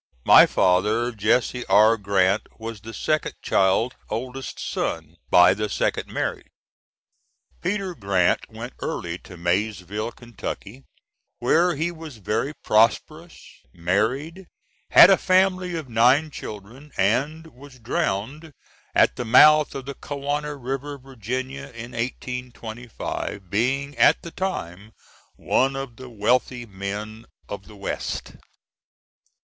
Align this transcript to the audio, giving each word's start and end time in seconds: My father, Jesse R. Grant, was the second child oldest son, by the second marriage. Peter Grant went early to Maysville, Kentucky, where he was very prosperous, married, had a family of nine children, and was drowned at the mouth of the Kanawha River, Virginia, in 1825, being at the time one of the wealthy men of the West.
My 0.25 0.47
father, 0.47 1.11
Jesse 1.11 1.63
R. 1.67 1.95
Grant, 1.95 2.47
was 2.59 2.81
the 2.81 2.91
second 2.91 3.35
child 3.43 3.93
oldest 4.09 4.59
son, 4.59 5.15
by 5.29 5.53
the 5.53 5.69
second 5.69 6.07
marriage. 6.11 6.47
Peter 7.61 7.93
Grant 7.93 8.49
went 8.49 8.73
early 8.79 9.19
to 9.19 9.37
Maysville, 9.37 10.11
Kentucky, 10.11 10.85
where 11.37 11.75
he 11.75 11.91
was 11.91 12.17
very 12.17 12.51
prosperous, 12.63 13.39
married, 13.75 14.47
had 14.89 15.11
a 15.11 15.17
family 15.19 15.75
of 15.75 15.87
nine 15.87 16.31
children, 16.31 16.91
and 16.97 17.45
was 17.53 17.77
drowned 17.77 18.53
at 18.95 19.17
the 19.17 19.23
mouth 19.23 19.75
of 19.75 19.85
the 19.85 19.93
Kanawha 19.93 20.55
River, 20.55 20.97
Virginia, 20.97 21.65
in 21.75 21.91
1825, 21.91 23.51
being 23.51 23.95
at 23.99 24.23
the 24.23 24.31
time 24.31 24.93
one 25.35 25.75
of 25.75 25.97
the 25.97 26.09
wealthy 26.09 26.65
men 26.65 27.27
of 27.47 27.67
the 27.67 27.75
West. 27.75 28.33